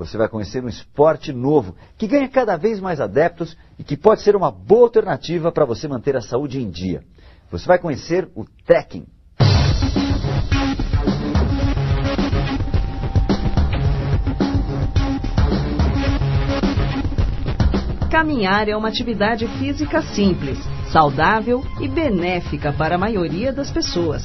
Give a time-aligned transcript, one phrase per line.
[0.00, 4.22] você vai conhecer um esporte novo que ganha cada vez mais adeptos e que pode
[4.22, 7.02] ser uma boa alternativa para você manter a saúde em dia.
[7.50, 9.04] Você vai conhecer o trekking.
[18.10, 20.58] Caminhar é uma atividade física simples,
[20.90, 24.24] saudável e benéfica para a maioria das pessoas.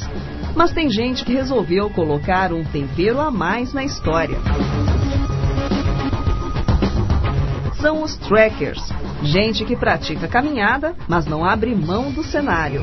[0.56, 4.38] Mas tem gente que resolveu colocar um tempero a mais na história.
[7.86, 8.82] São os trekkers,
[9.22, 12.82] gente que pratica caminhada, mas não abre mão do cenário.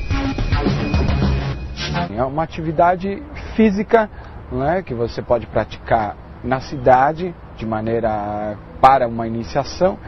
[2.16, 3.20] É uma atividade
[3.56, 4.08] física
[4.52, 9.98] não é, que você pode praticar na cidade de maneira para uma iniciação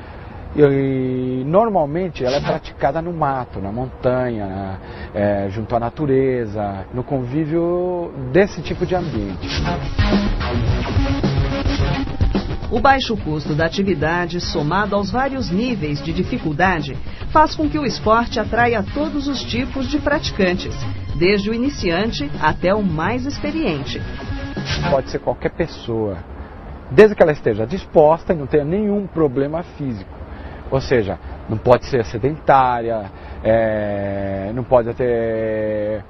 [0.55, 4.79] e, normalmente ela é praticada no mato, na montanha,
[5.13, 9.49] é, junto à natureza, no convívio desse tipo de ambiente.
[12.75, 16.97] O baixo custo da atividade, somado aos vários níveis de dificuldade,
[17.33, 20.75] faz com que o esporte atraia todos os tipos de praticantes,
[21.17, 24.03] desde o iniciante até o mais experiente.
[24.91, 26.19] Pode ser qualquer pessoa,
[26.91, 30.11] desde que ela esteja disposta e não tenha nenhum problema físico.
[30.69, 31.17] Ou seja,
[31.49, 33.05] não pode ser sedentária,
[33.45, 36.05] é, não pode ter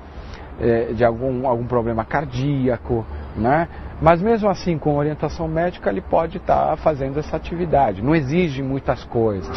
[0.58, 3.04] é, de algum, algum problema cardíaco,
[3.36, 3.68] né?
[4.05, 8.02] Mas mesmo assim, com orientação médica, ele pode estar tá fazendo essa atividade.
[8.02, 9.56] Não exige muitas coisas.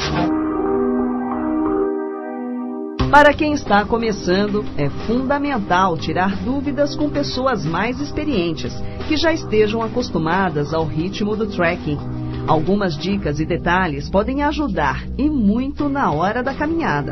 [3.12, 8.74] Para quem está começando, é fundamental tirar dúvidas com pessoas mais experientes,
[9.10, 12.00] que já estejam acostumadas ao ritmo do trekking
[12.48, 17.12] Algumas dicas e detalhes podem ajudar e muito na hora da caminhada.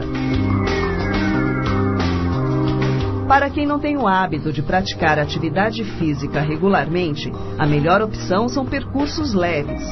[3.36, 8.66] Para quem não tem o hábito de praticar atividade física regularmente, a melhor opção são
[8.66, 9.84] percursos leves.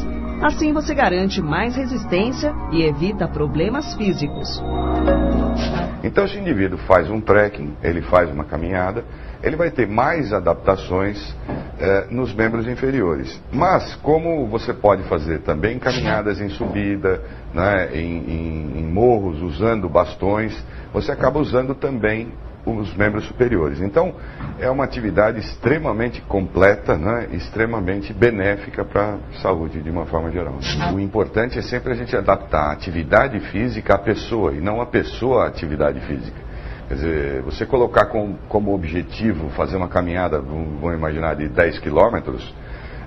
[0.42, 4.64] Assim você garante mais resistência e evita problemas físicos.
[6.02, 9.04] Então, se o indivíduo faz um trekking, ele faz uma caminhada,
[9.44, 11.36] ele vai ter mais adaptações
[11.82, 13.42] eh, nos membros inferiores.
[13.52, 17.22] Mas, como você pode fazer também caminhadas em subida,
[17.54, 20.58] né, em, em, em morros, usando bastões,
[20.94, 22.32] você acaba usando também
[22.66, 23.82] os membros superiores.
[23.82, 24.16] Então,
[24.60, 30.58] é uma atividade extremamente completa, né, extremamente benéfica para a saúde de uma forma geral.
[30.94, 34.86] O importante é sempre a gente adaptar a atividade física à pessoa e não a
[34.86, 36.42] pessoa à atividade física.
[36.88, 42.54] Quer dizer, você colocar com, como objetivo fazer uma caminhada, vamos imaginar, de 10 quilômetros,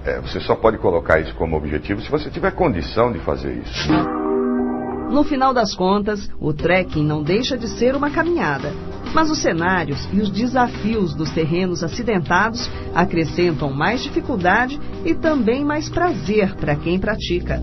[0.04, 3.92] é, você só pode colocar isso como objetivo se você tiver condição de fazer isso.
[5.10, 8.72] No final das contas, o trekking não deixa de ser uma caminhada.
[9.14, 15.88] Mas os cenários e os desafios dos terrenos acidentados acrescentam mais dificuldade e também mais
[15.88, 17.60] prazer para quem pratica.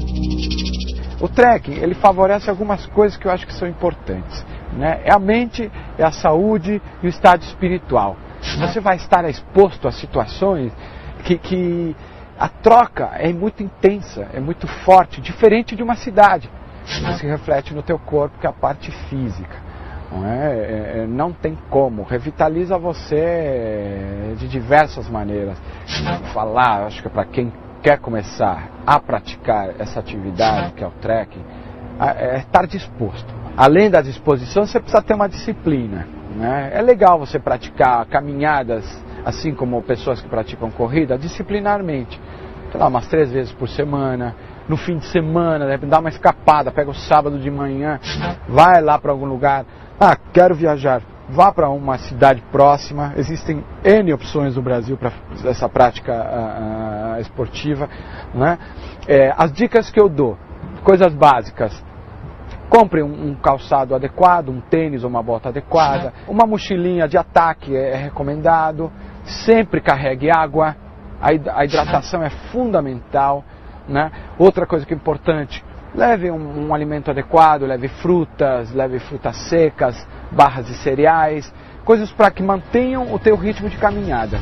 [1.20, 4.44] O trekking, ele favorece algumas coisas que eu acho que são importantes.
[4.74, 5.02] Né?
[5.06, 8.18] É a mente, é a saúde e o estado espiritual.
[8.60, 10.74] Você vai estar exposto a situações
[11.24, 11.96] que, que
[12.38, 16.50] a troca é muito intensa, é muito forte, diferente de uma cidade.
[16.86, 19.56] Isso reflete no teu corpo, que é a parte física.
[20.14, 20.48] Não, é?
[20.48, 20.94] é?
[21.00, 22.04] É, não tem como.
[22.04, 25.58] Revitaliza você de diversas maneiras.
[26.34, 27.52] Falar, acho que para quem
[27.82, 31.44] quer começar a praticar essa atividade, que é o trekking,
[32.00, 33.34] é estar disposto.
[33.58, 36.08] Além da disposição, você precisa ter uma disciplina.
[36.36, 36.72] Né?
[36.74, 38.86] É legal você praticar caminhadas,
[39.26, 42.20] assim como pessoas que praticam corrida, disciplinarmente.
[42.74, 44.36] Lá, umas três vezes por semana,
[44.68, 48.00] no fim de semana, dá uma escapada, pega o sábado de manhã,
[48.48, 49.66] vai lá para algum lugar.
[50.00, 51.02] Ah, quero viajar.
[51.30, 53.14] Vá para uma cidade próxima.
[53.16, 55.12] Existem N opções no Brasil para
[55.46, 57.90] essa prática uh, esportiva.
[58.34, 58.58] Né?
[59.08, 60.38] É, as dicas que eu dou,
[60.84, 61.84] coisas básicas.
[62.70, 66.12] Compre um, um, calçado adequado, um tênis ou uma bota adequada.
[66.28, 68.92] Uma mochilinha de ataque é, é recomendado.
[69.24, 70.76] Sempre carregue água.
[71.22, 73.44] A, a hidratação é fundamental.
[73.88, 74.12] Né?
[74.38, 80.08] Outra coisa que é importante, leve um, um alimento adequado, leve frutas, leve frutas secas,
[80.32, 81.52] barras de cereais,
[81.86, 84.40] coisas para que mantenham o teu ritmo de caminhada.